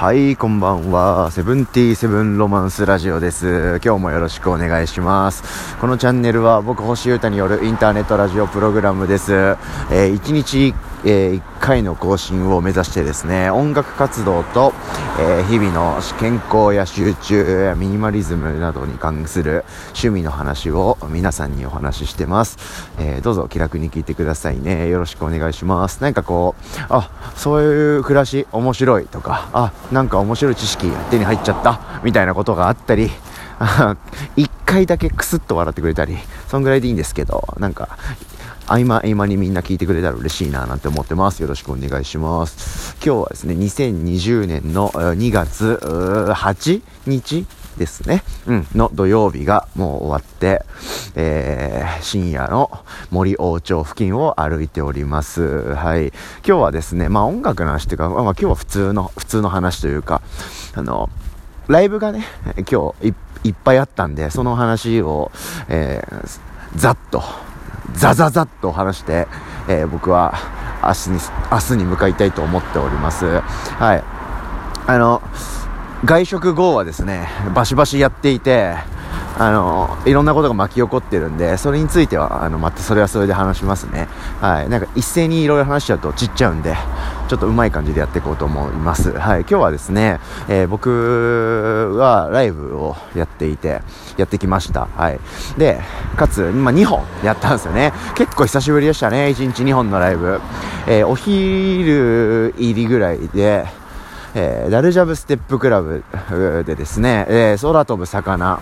[0.00, 1.30] はい、こんばんは。
[1.30, 3.80] セブンティーセブンロマンスラジオです。
[3.84, 5.76] 今日もよろしくお願いします。
[5.76, 9.34] このチャンネルは僕、星歌によるインターネットラジオプログラムです。
[9.34, 10.74] えー、1日、
[11.04, 14.72] えー、1回の更新を目指してですね、音楽活動と、
[15.18, 22.58] えー、日々の健康や集中、ミニマリズムなどに関する趣味の話を皆さんにお話ししてます。
[22.98, 24.88] えー、どうぞ気楽に聞いてくださいね。
[24.88, 26.02] よろしくお願いします。
[26.02, 33.10] 何かこう、あ、そういう暮らし面白いとか、あ、なんか面白い知識手に入っちゃったみたいなことがあったり、
[34.36, 36.16] 一回だけクスッと笑ってくれたり、
[36.48, 37.88] そんぐらいでいいんですけど、なんか、
[38.70, 41.42] 合間合間にみんな聞いてくれたら嬉しいななんて思ってます。
[41.42, 42.94] よろしくお願いします。
[43.04, 47.46] 今日はですね、2020年の2月8日
[47.76, 48.22] ですね。
[48.46, 50.62] うん、の土曜日がもう終わって、
[51.16, 52.70] えー、深夜の
[53.10, 55.74] 森王町付近を歩いております。
[55.74, 56.08] はい。
[56.08, 56.12] 今
[56.44, 60.22] 日はですね、まあ音楽の話というか、まあ今日は普通の、普通の話というか、
[60.74, 61.10] あの、
[61.66, 62.24] ライブがね、
[62.70, 65.32] 今日いっぱいあったんで、その話を、
[65.68, 66.38] えー、
[66.76, 67.22] ざっと、
[67.92, 69.26] ザザザッと話して、
[69.68, 70.34] えー、僕は
[70.82, 71.20] 明日に、
[71.52, 73.40] 明日に向かいたいと思っております。
[73.40, 74.04] はい。
[74.86, 75.22] あの、
[76.04, 78.74] 外食後はですね、バシバシやっていて、
[79.38, 84.08] あの、いろんなことが巻き起こってるんで、それについては、あの、またそれはそれで話しますね。
[84.40, 84.68] はい。
[84.68, 86.76] なんか一斉にいろいろ話しちゃうとちっちゃうんで、
[87.28, 89.12] ちょっとうまい感じでやっていこうと思います。
[89.12, 89.40] はい。
[89.40, 93.82] 今日はですね、えー、僕はライブをやっていて、
[94.16, 94.88] やってきました。
[94.96, 95.20] はい。
[95.56, 95.80] で、
[96.16, 97.92] かつ、ま、2本やったんですよね。
[98.16, 99.28] 結構久しぶりでしたね。
[99.28, 100.40] 1日2本のライブ。
[100.86, 103.66] えー、お昼入りぐらいで、
[104.34, 106.04] えー、ダルジャブステップクラブ
[106.64, 108.60] でですね、えー、空飛ぶ魚、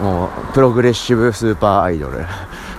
[0.00, 2.24] もう、プログレッシブスーパーアイドル、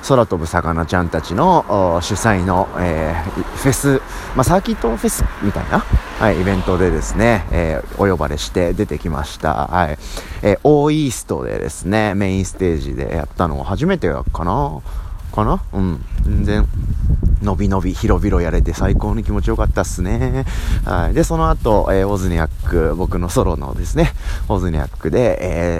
[0.07, 4.01] 空飛ぶ魚ちゃんたちの主催の、えー、フェス、
[4.35, 9.67] まあ、サーキットフェスみたいな、はい、イベントでですね、えー、お呼ばれして出てきました。
[9.67, 9.97] はい。
[10.41, 14.81] えー、オーイーストでですね、メインステージでやったの初めてかな
[15.33, 15.61] かな？
[15.73, 16.05] うん。
[16.23, 16.67] 全然、
[17.41, 20.45] のびのび、広々やれて最高に気持ちよかったっすね。
[20.83, 21.13] はい。
[21.13, 24.11] で、その後、えー、オズニャック、僕のソロのですね、
[24.49, 25.37] オズニャックで、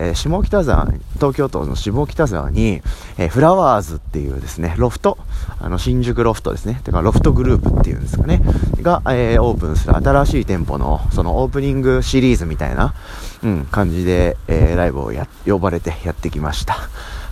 [0.08, 2.82] えー、下北沢、東京都の下北沢に、
[3.18, 5.18] えー、フラワーズっていうですね、ロフト、
[5.60, 6.80] あの、新宿ロフトですね。
[6.84, 8.42] てか、ロフトグループっていうんですかね。
[8.82, 12.94] が、えー、オープンする新しい店舗の、そのオープニングシリーズみたいな、
[13.44, 16.78] うん、感じで、えー、ライブをや、呼ばれてやってきました。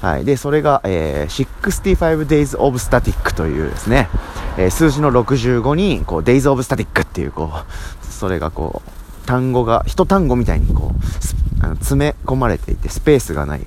[0.01, 0.25] はい。
[0.25, 4.09] で、それが、えー、65 Days of Static というですね、
[4.57, 13.65] えー、数字の65に、こう、Days of Static っていう、こう、それがこう、単語が、一単語みたいにこう、あの詰め込まれていて、スペースがない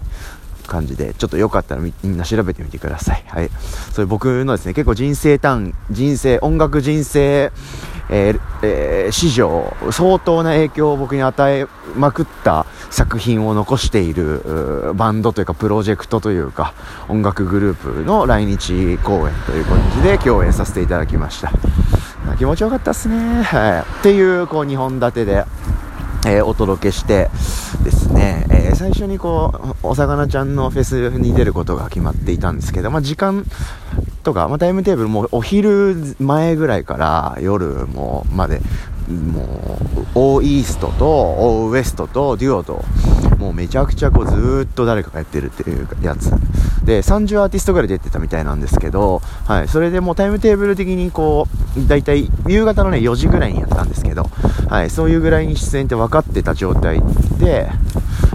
[0.69, 3.25] 感じで、ちょっとよかったらみんな調べてみてください。
[3.27, 3.51] はい。
[3.93, 7.51] それ僕のですね、結構人生単、人生、音楽人生、
[8.11, 16.75] えーえー、史上相当な影響を僕に与えまくった作品を残しているバンドというかプロジェクトというか
[17.09, 21.53] 音楽グループの来日公演という感じで共演させていただきました
[22.39, 25.45] 気持ちよかったっすね、はい、っていうこう2本立てで
[26.27, 27.31] えー、お届けして
[27.85, 33.45] ですね、えー、最初にこう、お魚ちゃんのフェスに出ることが決まっていたんですけど、まあ、時間
[34.25, 38.61] とか、まあ、タイムテーブルもお昼前ぐらいから夜もまで
[39.09, 42.85] もう、オーイーストと、オーウエストと、デュオと、
[43.49, 46.31] もうめちゃくちゃこうずっと誰かがやってるっていうやつ。
[46.85, 54.25] で、30アーティストぐらい出てたみたいなんですけど、はい、それでもうタイムテーブル的にこう、だいたい夕方のね、4時ぐらいにやったんですけど、
[54.69, 57.01] はい、そういうぐらいに出演って分かってた状態
[57.39, 57.71] で、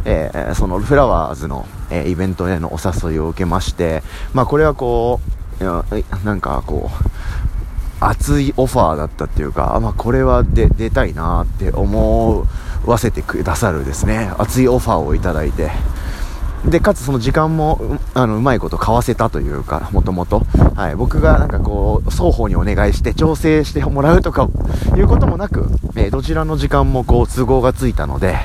[0.06, 4.02] えー、そのフラワーズの、えー、イベントへのお誘いを受けまして、
[4.34, 5.20] まあこれはこ
[5.60, 5.86] う、いや
[6.26, 7.14] なんかこう、
[8.00, 12.48] 熱いオファーだったっていうか、まあ、これは出出たいなって思う
[12.86, 14.32] わせてくださるですね。
[14.38, 15.72] 熱いオファーをいただいて。
[16.66, 20.44] でかつその時間もあのうまいこと買わせたというかもともと、
[20.96, 24.48] 僕がなんかこう双方にお願いして調整してもらうとか
[24.96, 28.38] いうこともなく、えー、どちらの時間もこう都合がついたので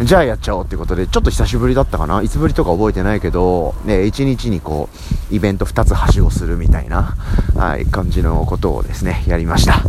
[0.00, 2.22] じゃあやっちゃおうってことでちょっと久しぶりだったかな。
[2.22, 4.88] いつぶりとか覚えてないけど、ね、1日にこ
[5.30, 7.16] うイベント2つはしごするみたいな、
[7.56, 9.82] はい、感じのことをですねやりました。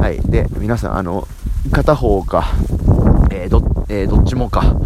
[0.00, 0.20] はい。
[0.30, 1.26] で皆さんあの
[1.72, 2.46] 片方か、
[3.30, 4.76] えー、どえー、どっちもか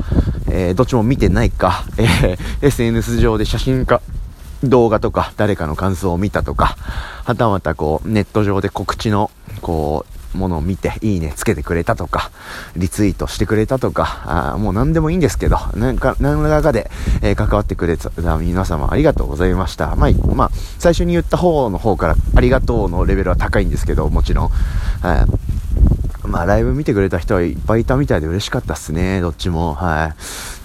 [0.50, 4.00] え、どっちも見てないか、え、SNS 上で写真か、
[4.62, 6.76] 動画とか、誰かの感想を見たとか、
[7.24, 9.30] はたまたこう、ネット上で告知の、
[9.60, 12.30] こう、ものを見て、いいねつけてくれたとか、
[12.76, 16.90] リツイートしてくれたとか、あもう何でもいいんですけど、なんか、何らかで、
[17.22, 19.94] えー、関わってくれた皆様ありがとうございました。
[19.96, 24.50] まあ、まあ、最初に言った方の方からありがとうのレベルは高いんですけど、もちろん。
[26.32, 29.74] まあ、ライブ見てくれた人はいっぱいいたみたいで嬉しかったっすね、どっちも。
[29.74, 30.14] は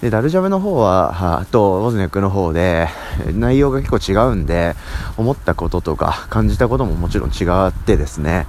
[0.00, 2.88] で、ダルジャブの方は、はと、ウォズネックの方で、
[3.34, 4.76] 内容が結構違うんで、
[5.18, 8.46] 思ったこととか、感じたことももちろん違ってですね、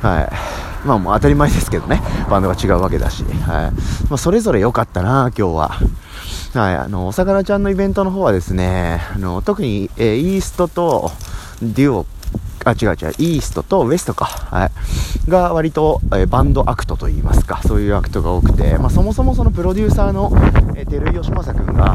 [0.00, 0.86] はい。
[0.86, 2.00] まあもう当たり前ですけどね、
[2.30, 3.70] バンドが違うわけだし、はい。
[4.08, 5.68] まあ、それぞれ良かったな、今日は。
[6.54, 11.12] はい、あの、お魚ちゃんのイベントの方はですね、あの、特に、えー、イーストと
[11.60, 12.06] デュオ
[12.64, 20.30] あ、違う違う、イーストとウエストか、はい、が割と、えー、バンドアクトといいますか、そういうアクトが多くて、まあ、そもそもそのプロデューサーの、
[20.76, 21.94] えー、照井順政君が、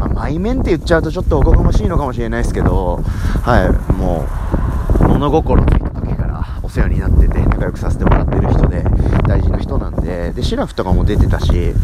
[0.00, 3.00] まあ、前面って言っちゃうとちょっとおこがましいのかもしれないですけど、
[3.42, 4.26] はい、も
[5.00, 5.81] う、物心つ
[6.72, 8.82] 世話になってて、仲良くさせてもらってる人で、
[9.28, 11.74] 大事な人なんで、で、シラフとかも出てたし、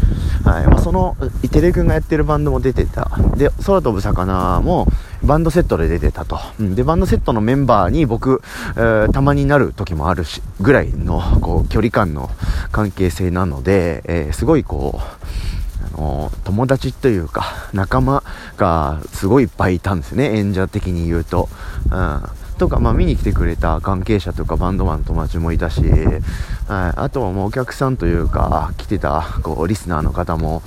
[0.43, 1.15] はい、まあ、その、
[1.51, 3.11] テレ君がやってるバンドも出てた。
[3.37, 4.87] で、空飛ぶ魚も、
[5.23, 6.39] バンドセットで出てたと。
[6.59, 8.41] うん、で、バンドセットのメンバーに僕、
[8.75, 12.31] えー、たまになる時もあるし、ぐらいの、こう、距離感の
[12.71, 18.23] 関係性なので、えー、すごいこう、あの友達というか、仲間
[18.57, 21.47] がすごいいっぱいいたんですね、演者的に言うと。
[21.91, 22.21] うん。
[22.59, 30.61] とか、まあ、見に来てくれた関係者とかバンドマンの友達もいたし、はい、あとはもうお客さんというか、来てた、こう、リスナーの方も、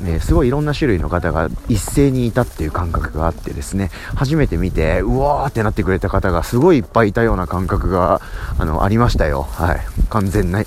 [0.00, 8.20] ね、すごいいろんな種類の方が一斉にいたっていう感覚があってですね、初めて見て、うわーってなってくれた方がすごいいっぱいいたような感覚が、
[8.58, 9.42] あの、ありましたよ。
[9.42, 9.80] はい。
[10.10, 10.66] 完全ない。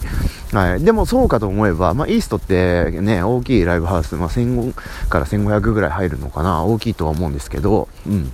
[0.51, 0.83] はい。
[0.83, 4.74] でもそうかと思えば、まあ、イーストってね、大きいライブハウス、まあ、1000
[5.10, 8.31] から1500ぐらい入るのかな、大きいとは思うんですけど、うん。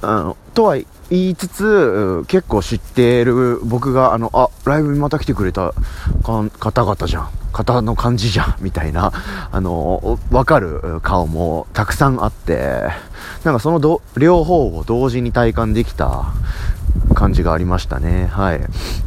[0.00, 0.76] あの、とは
[1.10, 5.72] 言いつつ、結構知ってる僕が、あの、あ、ライブにまた来てくれた
[6.22, 7.28] 方々じゃん。
[7.52, 8.56] 方の感じじゃん。
[8.60, 9.12] みたいな、
[9.50, 12.88] あの、わかる顔もたくさんあって、
[13.44, 16.26] なんかその両方を同時に体感できた
[17.14, 18.26] 感じがありましたね。
[18.26, 18.60] はい。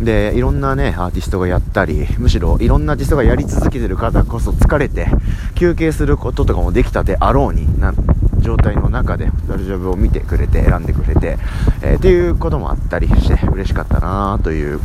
[0.03, 5.07] で、いろんなね、アーティストがやったり、むしろいろんなアーティストがやり続けてる方こそ疲れて、
[5.55, 7.93] 休憩することとかもできたであろうにな、
[8.49, 11.37] 状態の中でダルジャブを見てくれて選んでくれて、
[11.83, 14.79] えー、っていうこともあったりして嬉しかったなという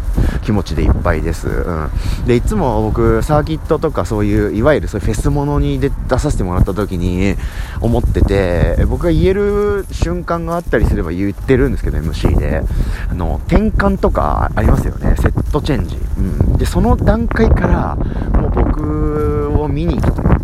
[0.44, 1.90] 気持ちでいっぱいです、うん、
[2.26, 7.36] でいつも僕サーキットとかそういういわゆるそういうフェスものに出させてもらった時に
[7.80, 12.62] 思ってて僕が言える瞬間があったりすれば言ってるんですけど MC で。
[13.10, 15.14] あの転換とかありますよね。
[15.16, 17.96] セットチェンジ、うん、でその段階から
[18.40, 20.43] もう僕を見に来てこう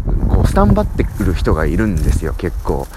[0.50, 2.88] スタンバってくる人がいるんですよ結構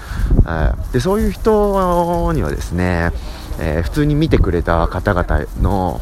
[0.92, 3.12] でそういう人にはですね、
[3.60, 6.00] えー、普通に見てくれた方々の、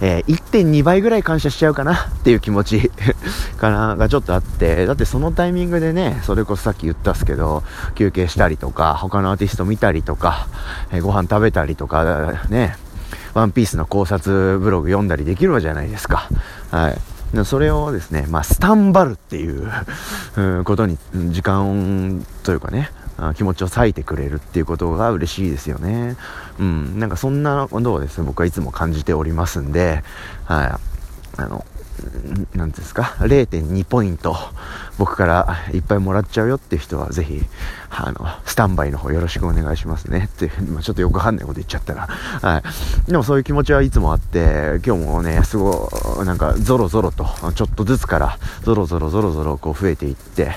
[0.00, 2.92] えー、1.2倍ぐらい感謝しちゃうかなっていう気持ち
[3.58, 7.64] かな、がちょっとあって、だってそのタイミングでね、それこそさっき言ったっすけど、
[7.96, 10.46] 休憩したりとか、他のアーティスト見たりとか、
[10.92, 12.76] えー、ご飯食べたりとか、ね、
[13.34, 16.28] ワンピースの考察ブログ読んだりできるわじゃないですか。
[16.70, 17.09] はい。
[17.44, 19.70] それをですね、まあ、スタンバルっていう
[20.64, 20.98] ことに
[21.30, 22.90] 時間というかね、
[23.34, 26.16] 気持ちを割いてくれるっていうことが嬉しいですよね。
[26.58, 30.02] うん、なんかそんなことをですね、僕はいつも感じておりますんで、
[30.44, 30.80] は
[31.38, 31.64] い、あの、
[32.54, 34.36] 何ですか、0.2ポイント、
[35.00, 37.40] 僕からいっぱいもらっちゃうよっていう人は、ぜひ、
[37.88, 40.28] あの、スタンバイの方よろしくお願いしますね。
[40.30, 42.06] って、まあ、ちょっとよくわかんないこと言っちゃったら。
[42.06, 42.62] は
[43.08, 43.10] い。
[43.10, 45.88] でもそういう気持ちはいつもあって、今日もね、すご
[46.22, 47.24] い、なんか、ゾロゾロと、
[47.54, 50.52] ちょっとずつから、ゾロゾロゾロゾロこう増えていって、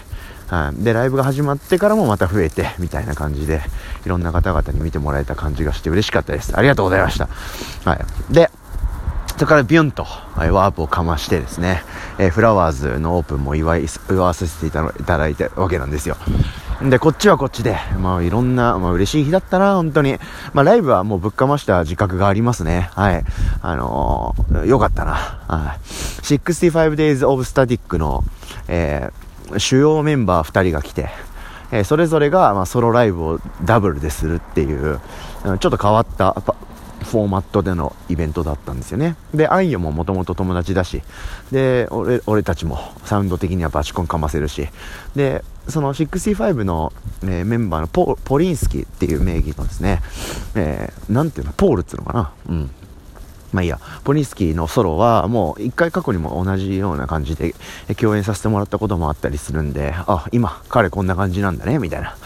[0.47, 3.61] はい、でライブが始まってからもまた増えてみたいな感じで
[4.05, 7.27] いろんな方々に見てもらえた感じがして嬉しかったですありがとうございました、
[7.89, 8.51] はい、で
[9.43, 11.83] それからビュンと、はい、ワープをかましてですね、
[12.17, 16.15] えー、フラワーズのオープンも祝い祝わせていただいたわけなんですよ
[16.81, 20.17] で、こっちはこっちで、まあいろんな、まあ嬉しい日だったな、本当に。
[20.53, 22.89] まあライブはもうぶっかました自覚がありますね。
[22.93, 23.25] はい。
[23.61, 25.13] あのー、よかったな。
[25.13, 25.79] はい。
[25.87, 28.23] 65 Days of Static の、
[28.69, 31.09] えー、主要メンバー2人が来て、
[31.73, 35.01] えー、それぞれが、まあ、ソロライブをダブルでするっていう、
[35.43, 36.33] ちょっと変わった
[37.03, 39.15] フォーマットでのイベントだったんですよね。
[39.33, 41.01] で、アイヨももともと友達だし、
[41.51, 44.67] で、俺、俺たちもサウンド的にはバチコンかませるし、
[45.15, 46.91] で、その65の、
[47.23, 50.01] えー、メンバーのポポリンスキーっていう名義のですね、
[50.55, 52.31] えー、なんていうの、ポールっつうのかな。
[52.49, 52.71] うん。
[53.53, 57.53] まあいいや、ポニスキーのソロはもう一回過去にも同じような感じで
[57.95, 62.17] 共演させてもらったこともあったりするんで、あ、今彼こんな感じなんだね、みたいな。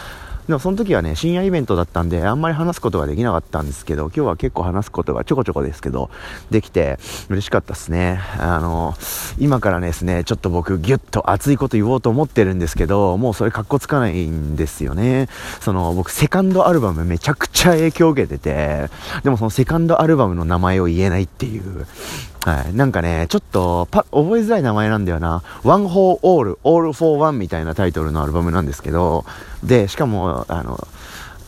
[0.48, 6.08] でもその時はね、深夜イベントだったんで、あんまり話すことができなかったんですけど、今日は結構話すことがちょこちょこですけど、
[6.50, 8.18] できて、嬉しかったですね。
[8.38, 8.94] あの、
[9.38, 15.28] 今からですね、ちょっと僕ギュッと熱いこと言おうと思ってるんですけど、もうそれかっこつかないんですよね。
[15.60, 18.88] その、僕セカンドアルバムめちゃくちゃ影響を受けてて、
[19.22, 21.86] でもそのセカンドアルバムの名前を言えないっていう、
[22.48, 22.74] はい。
[22.74, 25.42] なんかね、ちょっと、パ、覚えづらい名前なんだよな。
[25.64, 29.26] One for all all for one みたいなタイトルのアルバムなんですけど、
[29.62, 30.88] で、しかも、あの、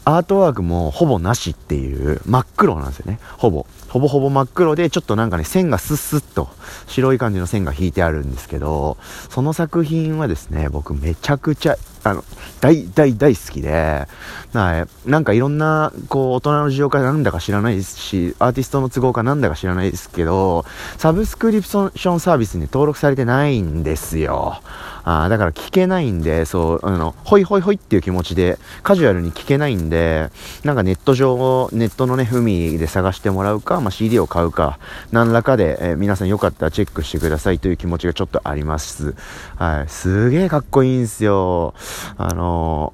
[0.04, 3.18] アートワークもほぼなしっていう真っ黒なんですよね。
[3.38, 3.64] ほぼ。
[3.90, 6.48] ほぼほぼ真っ黒で、ちょっとなんかね、線がスッスッと
[6.86, 8.96] 白い感じの線が引いてあるんですけど、
[9.28, 12.24] その作品はですね、僕めちゃくちゃ、あの、
[12.60, 14.06] 大大大好きで、
[14.52, 14.84] な
[15.18, 20.64] んかいろんな、こう、大人の事情かなんだか知らないですし、アーティストの都合かなんだか知らないですけど、
[20.96, 24.62] サブスクリプションサービスに登録されてないんですよ。
[25.04, 30.30] あだから聞けないんで、そう、あの、ホイホイホイっていう気持ちで、カジュアルに聞けないんで、
[30.64, 34.78] なんかネット上、ネットのね、海で探してもらうか、まあ、CD を買うか、
[35.12, 39.14] 何らかで、えー、皆さんよかったらチェックしてくださいという気持ちがちょっとあります。
[39.56, 39.88] はい。
[39.88, 41.74] すげえかっこいいんすよ。
[42.16, 42.92] あの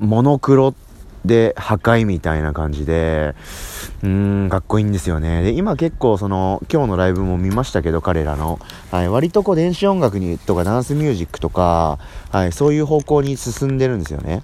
[0.00, 0.74] ー、モノクロ、
[1.24, 3.34] で、破壊みたいな感じで、
[4.02, 5.42] うーん、かっこいいんですよね。
[5.42, 8.58] で、今結構その、今日のライブも見ましたけど、彼らの、
[8.90, 11.98] はい、割とこう電子音楽にとかダンスミュージックとか、
[12.30, 14.42] はい、そういう方向に進んでるんですよね。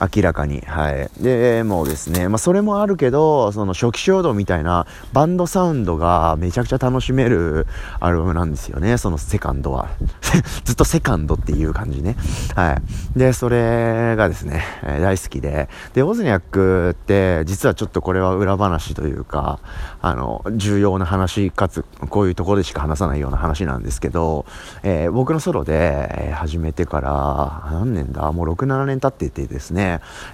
[0.00, 0.60] 明らかに。
[0.60, 1.10] はい。
[1.22, 7.66] で、もうですね、まあそれもあるけど、その初期衝動みたいなバンドサウンドがめちゃくちゃ楽しめる
[8.00, 9.88] アルバムなんですよね、そのセカンドは。
[10.64, 12.16] ずっとセカンドっていう感じね。
[12.54, 13.18] はい。
[13.18, 15.68] で、それがですね、えー、大好きで。
[15.94, 19.60] で、オズニャックって、実はちょっとこれは裏話というか、
[20.02, 24.46] あの、重要な話かつ、こういうところでしか話さないような話なんですけど、
[24.82, 28.30] えー、僕のソロで、え、始めてから、何年だ？
[28.32, 29.85] もう6、7年経っててですね、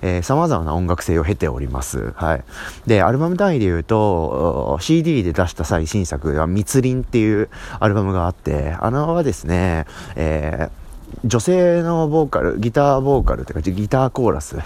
[0.03, 2.13] えー、様々な音楽性を経ております。
[2.17, 2.45] はい。
[2.87, 7.49] で、アルバム単位で言うと、CD で出した最新作は、密林っていう
[7.81, 10.83] アルバムがあって、あのはですね、えー
[11.25, 14.57] 女性のボーカル、ギターボーカルっていうか、ギターコーラス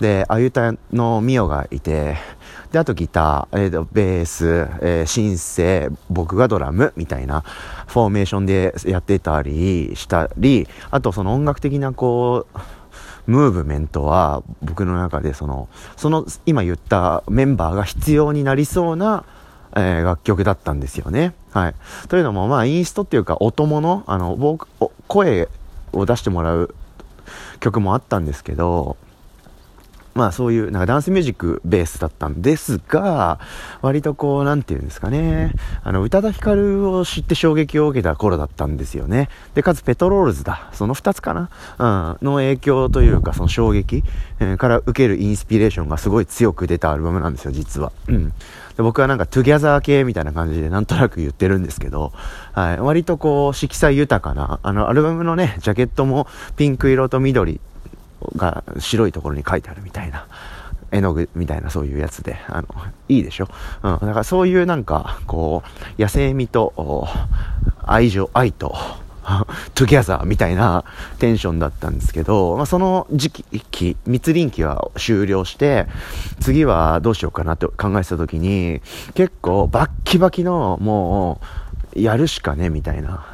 [0.00, 2.16] で、あゆたのミオがいて、
[2.72, 7.42] で、あとギター、えー、ベース、えー、シンセ、僕がドラムみたいな
[7.86, 12.58] フォーメーションでやってたりしたり、あとその音楽的なこう、
[13.28, 19.24] ムーブメントは僕の中でその、その今言ったメンバーが必要になりそうな、
[19.76, 21.34] えー、楽曲だったんですよね。
[21.52, 21.74] はい。
[22.08, 24.66] というのも、まあ、インストっていうか、音物、あの、僕、
[25.06, 25.48] 声
[25.92, 26.74] を出してもらう
[27.60, 28.96] 曲もあったんですけど、
[30.14, 33.38] まあそういうなんかダンスミュージックベースだったんですが、
[33.82, 39.28] 割とこう、なんていうんですかね、あの、宇多田ヒカルを知って衝撃を受けた頃だったんですよね。
[39.54, 40.70] で、かつペトロールズだ。
[40.72, 41.50] その2つかな
[42.20, 44.02] うん、の影響というか、その衝撃、
[44.40, 47.92] えー、から受けるインスピレーションがすごい強く出たアルバムなんですよ、実は。
[48.08, 48.32] うん。
[48.78, 52.12] で僕はなんか together 系みたいな感じでなんとなく言ってるんですけど、
[52.52, 57.60] はい、割とこう色彩豊かな、あのアルバムのね、ジャケットもピンク色と緑
[58.36, 60.26] が白いところに書いてあるみたいな。
[60.90, 62.68] 絵の具みたいなそういうやつで、あの、
[63.10, 63.48] いいでしょ？
[63.82, 63.92] うん。
[63.92, 65.62] だからそういうなんか、こ
[65.98, 67.06] う、野生味と、
[67.84, 68.74] 愛情、愛と、
[69.74, 70.84] together みたいな
[71.18, 75.86] テンションだったんですけど、まあ、その時期、密林期は終了して、
[76.40, 78.80] 次はどうしようかなと考えてた時に、
[79.12, 81.67] 結構バッキバキの、もう、
[82.02, 83.24] やるしかね、みたいな。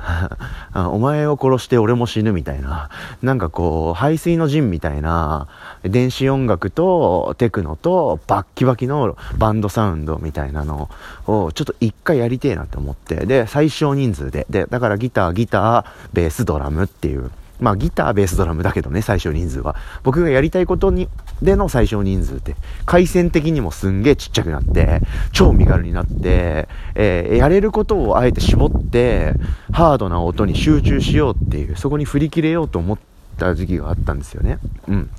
[0.91, 2.89] お前を殺して俺も死ぬみたいな。
[3.23, 5.47] なんかこう、背水の陣みたいな、
[5.83, 10.89] 電子音楽とテクノとバッキバキのバンドサウンドみたいなの
[11.27, 13.27] をちょっと一回やりてえなって思って。
[13.27, 14.47] で、最小人数で。
[14.51, 17.31] で、だからギター、ギター、ベース、ドラムっていう。
[17.65, 19.75] まあギター、ベース、ドラムだけどね、最小人数は。
[20.03, 21.09] 僕がやりたいことに、
[21.41, 25.01] での最小人数って、回線的にもすんげえちっちゃくなって、
[25.33, 29.33] 超身軽になって、えー、やれることをあえて絞って、
[29.73, 32.99] ハードな音に集中しようっていう、そこに振り切れようと思っ
[33.39, 34.59] た時期があったんですよね。
[34.87, 35.11] うん。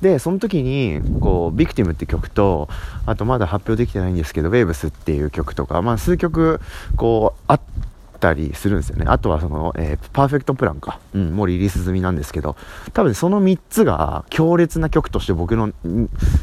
[0.00, 2.70] で、その時に、こう、ビクティムって曲と、
[3.04, 6.60] あとまだ発表できてないんですけど、ウェーブスっていう曲とか、まあ数曲、
[6.96, 7.89] こう、あって、
[8.20, 9.06] たりするんですよね。
[9.08, 11.00] あとはその、えー、パーフェクトプランか。
[11.14, 12.56] うん、もうリリース済みなんですけど、
[12.92, 15.72] 多分その3つが強烈な曲として僕の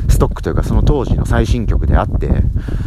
[0.10, 2.30] ストックというかその当時の最新曲であって、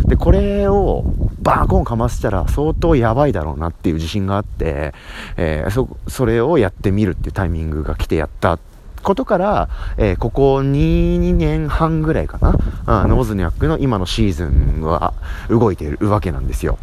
[0.06, 1.04] で、これを
[1.40, 4.92] バーコンかませたら相当やばいだろうなっていう自信があって、
[5.36, 8.58] えー、そ、それをやってみるっていうタイミングが来てやった
[9.02, 15.14] ことから、えー、ここ 2, 2年半ぐらいかな、あノーズニャックの今のシーズンは
[15.48, 16.78] 動いているわけなんですよ。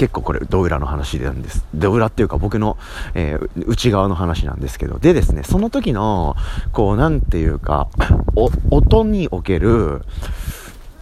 [0.00, 1.66] 結構これ、ド裏の話なんです。
[1.74, 2.78] ド裏っていうか僕の、
[3.12, 4.98] えー、内側の話なんですけど。
[4.98, 6.36] でですね、その時の、
[6.72, 7.90] こう、なんていうか、
[8.34, 10.00] お、音における、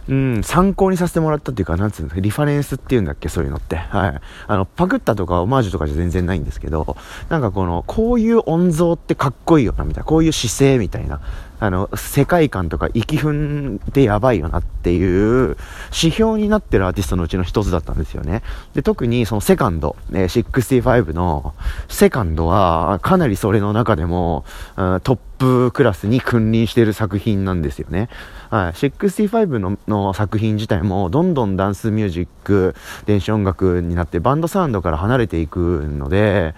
[0.09, 3.77] うん、参考にさせてもらったっていうか、なんつうんですか、リファレンスっていうんだっけ、そういうのって。
[3.77, 4.21] はい。
[4.47, 6.97] あの、パクったとかオマージュとかじゃ全然ないんですけど、
[7.29, 11.21] なんかこの、こういう音像ってかっこいいよな、みたいな、こういう姿勢みたいな、
[11.59, 15.57] あの、世界観とか息踏んでやばいよなっていう
[15.93, 18.41] 指標になってるアーティストのうちの一つだったんですよね。
[18.73, 21.53] で、特にそのセカンド、えー、65の
[21.87, 24.45] セカンドはかなりそれの中でも、
[24.77, 28.09] うん、トップクラスに君臨している作品なんですよね。
[28.49, 36.55] はい、65のの作品自体もどんどんダンスミュージック、電子音楽になってバンドサウンドから離れていくので、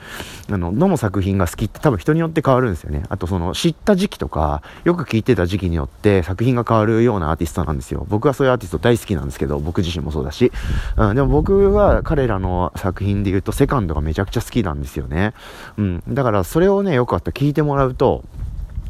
[0.50, 3.04] あの、どの作品が好きって多分人によって変わるんですよね。
[3.10, 8.06] あとその知った時期とか、よく聴いてた時期によって作品が変わるようなアーティストなんですよ。
[8.10, 10.52] 僕はそういうアーティスト大好きなんですけど、僕自身もそうだし。
[10.98, 15.34] うん、でも僕は彼らの作品で言うとセカンドがめちゃくちゃ好きなんですよね。
[15.78, 16.04] うん。
[16.08, 18.24] だからそれをね、よかった聞いてもらうと、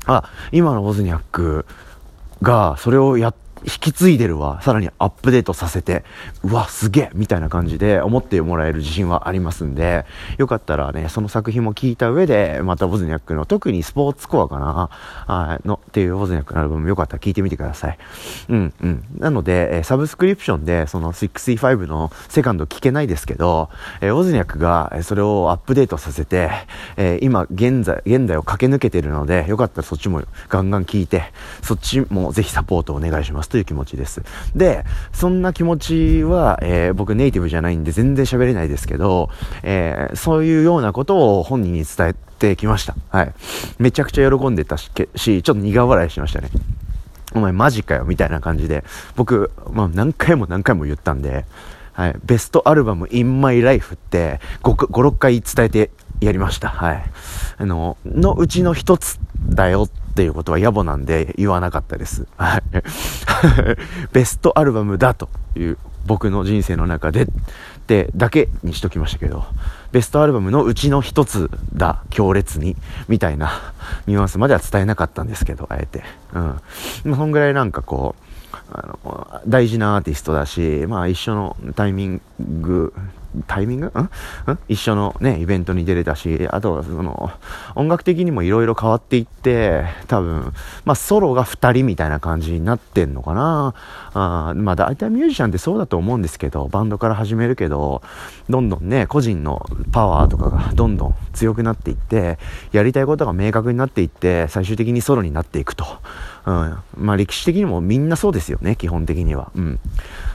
[0.05, 1.65] あ、今のボズニャック、
[2.41, 4.61] が、それをやっ引き継いでるわ。
[4.61, 6.03] さらにアップデートさせて、
[6.43, 10.05] うわ、すげえみたいな感じで思ってもらえる自信はありますんで、
[10.37, 14.89] よかったらね、その作品も聞いた上で、またボズニャックの、特にスポーツコアかな、
[15.27, 17.97] はい、の、っていうボズニャックのアルバムよかったら聞いてみてください。
[18.49, 19.03] うんうん。
[19.17, 23.69] なので、えサブスクリプションで、その65のセカンド聞けないですけど、
[24.01, 26.49] えー、オズニャックがそれをアップデートさせて、
[26.97, 33.50] え、今、現在、現代を駆け抜けてるので、よかったらそっちもガンガン聞いて、そっちもぜひサポートお願いします。
[33.51, 34.23] という気持ちです。
[34.55, 39.29] で、そんな気持ちは、えー、僕ネイティブじゃないんで全然喋れないですけど、
[39.61, 42.95] えー、そういうようなことを本人に伝えてきました。
[43.09, 43.33] はい。
[43.77, 46.49] めちゃくちゃ喜んでたし、ちょっと苦笑いしましたね。
[47.33, 48.83] お前マジかよみたいな感じで、
[49.15, 51.45] 僕、まあ何回も何回も言ったんで、
[51.93, 55.91] はい、ベストアルバム In My Life って5、5 6回伝えて
[56.21, 56.69] やりました。
[56.69, 57.03] はい。
[57.57, 62.27] あの、のうちの一つだよっっていうことは野暮なんで言わなかったです。
[62.37, 62.63] はい。
[64.11, 67.27] ベストアルバムだという僕の人生の中でっ
[67.87, 69.45] てだけにしときましたけど、
[69.91, 72.75] ベストアルバムのうちの一つだ、強烈に、
[73.07, 73.73] みたいな
[74.05, 76.03] ニュアンスまでは伝えなかったんですけど、あえて。
[76.33, 76.41] うん。
[76.41, 76.61] ま
[77.13, 82.93] あ、そんぐらいなんかこう、あの、大事なアーティストだし、まあ一緒のタイミング
[83.47, 83.87] タイミング？
[83.87, 84.09] ん？
[84.67, 87.31] 一緒のね、イベントに出れたし、あとはその、
[87.75, 90.53] 音楽的にも色々変わっていって、多分、
[90.85, 93.73] まあソロが2人みたいな感じになってんのかな。
[94.13, 98.01] あまあ大体ミュージシャンってそうだと思うんですけど、バンドから始めるけど、
[98.49, 102.37] どんどんね、個人のパワーとかがどんどん強くなっていって、
[102.71, 105.85] やりたいことが明確になっていって、最終的にソロになっていくと。
[106.45, 106.77] うん。
[106.97, 109.51] まあ歴史的にもみんなそうですよね、基本的には。
[109.55, 109.79] うん。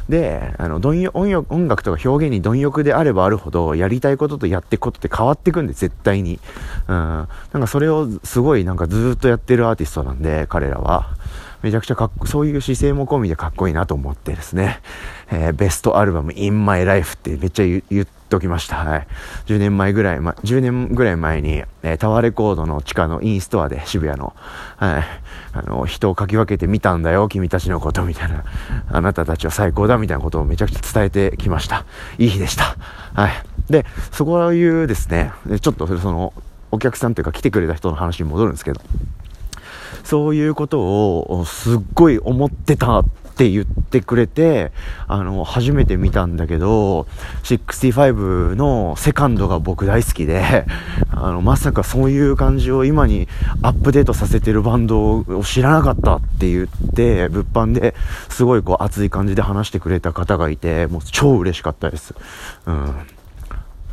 [0.09, 6.39] で、あの、音音楽とか表現に貪欲であればあるほど、やりたいこととやっていくことって変わっていくんで、絶対に。
[6.89, 6.95] うん。
[6.95, 7.27] なん
[7.61, 11.09] かそれをすごいなんかずっとやってるアーティストなんで、彼らは。
[11.63, 14.81] めちゃくちゃかっこ、そういう姿勢も込みでかっこいいなと思ってですね、
[15.33, 18.77] えー、ベストアルバム In My Life ってめっちゃ言っておきました。
[18.77, 19.07] はい。
[19.47, 24.35] 10年前ぐらい、ま、10年ぐらい前に、えー、タワーレコードの地下のインストアで渋谷の、
[24.77, 25.05] はい、
[25.53, 28.45] あの、人をかき分けて見たんだよ、君たちのこと、みたいな、
[28.91, 31.85] あなたたちは最高だ、みたいなことをめちゃくちゃ伝えてきました。
[32.19, 32.77] いい日でした。
[33.15, 33.33] はい。
[33.71, 36.33] で、そういうですね、ちょっとその、
[36.73, 38.81] お客さんというか来てくれた人の話に戻るんですけど、
[40.05, 43.05] そういうことをすっごい思ってた
[43.37, 44.73] って言ってくれて、
[45.09, 47.07] あの、初めて見たんだけど、
[47.43, 50.65] 65のセカンドが僕大好きで、
[51.13, 53.29] あの、まさかそういう感じを今に
[53.61, 57.95] アップデートさせてるバンドを知らなかったって言って、物販で
[58.31, 62.15] すごいこう熱い感じで話してくれた方がいて、もう超嬉しかったです。
[62.65, 62.95] うん。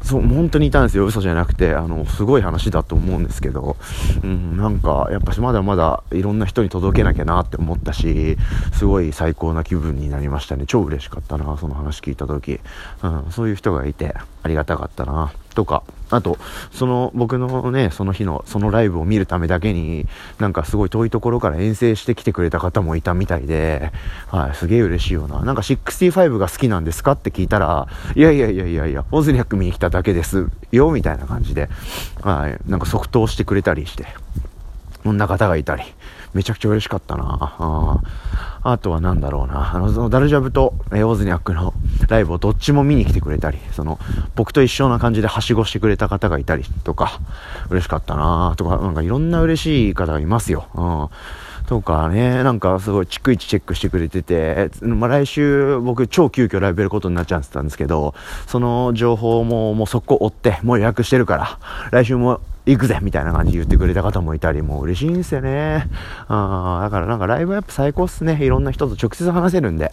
[0.04, 1.06] そう、本当にいたんですよ。
[1.06, 3.78] 嘘じゃなくて、あの、すごい話だと思うんですけど、
[4.22, 8.38] うん、なんか、やっぱしまだまだいろんな人に届けなきゃなって思ったし、
[8.74, 10.66] すごい最高な気分になりましたね。
[10.68, 12.60] 超嬉しかったな、その話聞いた時。
[13.02, 14.14] うん、そういう人がいて、
[14.44, 15.32] ありがたかったな。
[15.56, 16.38] とか、あと、
[16.72, 20.06] その僕のね、その日の、そのライブを見るためだけに、
[20.40, 23.92] なんかすごい遠いところから遠征してきてくれた方もいたみたいで、
[24.28, 25.42] はい、すげえ嬉しいよな。
[25.42, 31.70] なんか65が好きなんですかって聞いたら、いやいやいやいやいや、オズニャック見に来ただけですよ、みたいな感じで、
[32.22, 34.06] はい、なんか即答してくれたりして、
[35.04, 35.84] そんな方がいたり、
[36.34, 38.02] めちゃくちゃ嬉しかったなあ
[38.64, 39.76] あとは何だろうな。
[39.76, 41.74] あの、そのダルジャブと、えー、オズニャックの
[42.08, 44.00] ライブをどっちも見に来てくれたり、その、
[44.36, 47.20] 僕と一緒な感じではしごしてくれた方がいたりとか、
[47.70, 50.68] 嬉しかったなとか、なんかいろんな嬉しい方がいますよ。
[50.76, 51.10] うん。
[51.68, 58.14] とかね、なんかすごい逐一チェックしてくれてて、まあ、来週僕超急遽ライブやることになっちゃってたんですけど、
[58.48, 61.60] その情報ももう速攻追って、もう予約してるから、
[61.92, 65.90] 来週も行くぜみたいな感じで言ってくれた方もいたり、もう嬉しいんですよね。
[66.28, 68.40] あだからなんかライブはやっぱ最高っすね。
[68.42, 69.92] いろんな人と直接話せるんで。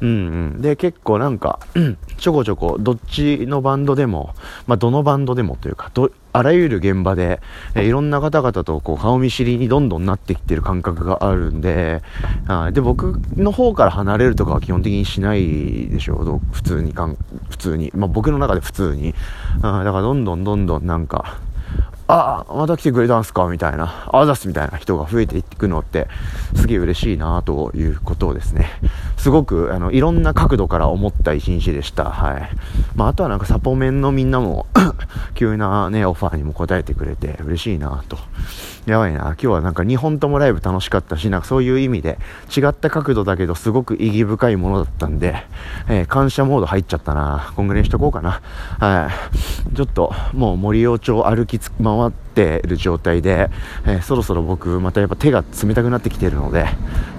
[0.00, 0.62] うんうん。
[0.62, 1.58] で、結構なんか、
[2.18, 4.34] ちょこちょこ、どっちのバンドでも、
[4.66, 7.40] まあ、どのバンドでもというか、ど、あらゆる現場で、
[7.74, 12.02] えいろんな方々とこう顔見知りにどんどんなってきてる感覚があるんで、
[12.48, 16.40] あで、僕の方から離れるとかは基本的にしないでしょう。
[16.52, 17.16] 普通にかん、
[17.50, 17.92] 普通に。
[17.94, 19.14] まあ、僕の中で普通に。
[19.62, 21.38] あだからどんどんどんどんなんか、
[22.16, 23.48] あ、また来てくれたんすか？
[23.48, 26.06] みたいな、あざすみたいな人が増えていくのって、
[26.54, 28.68] すげえ嬉しいなということをですね、
[29.16, 32.04] すごく、あの、いろんな角度から思った一日でした。
[32.04, 32.48] はい。
[32.94, 34.66] まあ、あとはなんかサポメンのみんなも
[35.34, 38.16] 急なね、オファーにも答えてくれて嬉しいなと。
[38.86, 39.20] やばいな。
[39.20, 42.18] 今日はなんか2本ともライブ楽しかったし、なんかそういう意味で
[42.54, 45.36] 違った角度だけどすごく意義深いものだったんで、
[45.88, 47.52] えー、感謝モード入っちゃったな。
[47.56, 48.42] こんぐらいにしとこうかな。
[48.78, 49.10] は
[49.72, 49.74] い。
[49.74, 51.70] ちょっともう森尾町歩き、回
[52.08, 53.48] ってる状態で、
[53.86, 56.66] えー、そろそろ僕またやっぱ手が冷たくなってきてるので、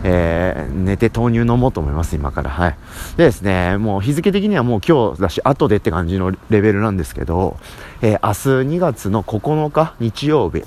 [0.04, 2.51] えー、寝て豆乳飲もうと思います、今から。
[2.51, 2.78] はい。
[3.17, 7.58] でですね、もう日付的にはもう今日だし、後でって感じのレベルなんですけど、
[8.04, 10.63] え、明日2月の9日日曜日、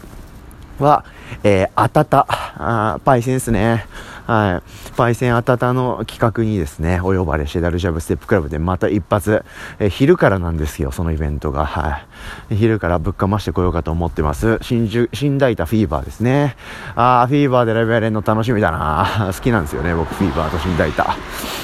[0.79, 1.05] は、
[1.43, 3.87] えー、あたた、あパイセンですね。
[4.27, 4.93] はい。
[4.95, 9.43] パイセンあたたの企画にですね、お呼ばれしてダルジャブステップクラブでまた一発、
[9.79, 11.65] えー、昼からなんですよ、そのイベントが。
[11.65, 12.05] は
[12.51, 12.57] い。
[12.57, 14.59] 昼からぶっかましてこようかと思ってます。
[14.61, 16.57] 新宿、新大田フィーバーですね。
[16.95, 21.17] あー、フィーバーでライブやれるの楽しみだな 好きなんですよね、僕、フィーバーと新大田。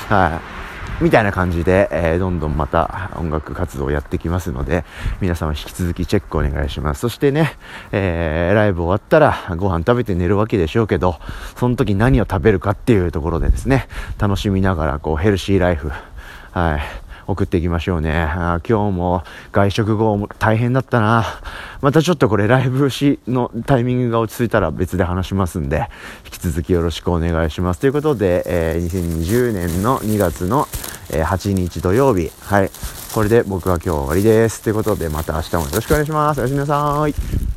[0.08, 0.53] はい。
[1.00, 4.84] みたいな感じで、えー、どんどんまた音楽活動をやってきますので、
[5.20, 7.00] 皆様引き続きチェックお願いします。
[7.00, 7.56] そしてね、
[7.92, 11.16] えー、ライブ終わったらご飯食べて寝るわけでしょうけど、
[11.56, 15.90] その時何を食べるかっていうところでですね、楽しみながらこうヘルシーライフ、
[16.52, 16.80] はい、
[17.26, 18.12] 送っていきましょうね。
[18.12, 21.24] あ今日も外食後も大変だったな。
[21.80, 25.88] またちょっとこれライブしのタイミングが落ち着いたら別で話しますんで、
[26.24, 27.80] 引き続きよろしくお願いします。
[27.80, 30.66] ということで、えー、2020年の2月の、
[31.10, 32.30] え、8日土曜日。
[32.40, 32.70] はい。
[33.14, 34.62] これで僕は今日終わりです。
[34.62, 36.40] ということでまた明日もよろしくお願いします。
[36.40, 37.53] おやすみなさい。